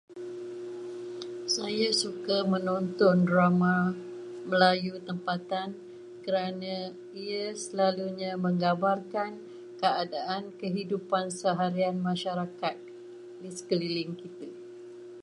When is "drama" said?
3.29-3.77